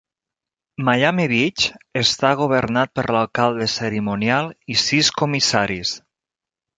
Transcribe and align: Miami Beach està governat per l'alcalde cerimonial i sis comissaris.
Miami 0.87 1.25
Beach 1.33 1.65
està 2.01 2.31
governat 2.39 2.93
per 2.99 3.03
l'alcalde 3.15 3.67
cerimonial 3.73 4.49
i 4.77 4.79
sis 4.85 5.13
comissaris. 5.23 5.93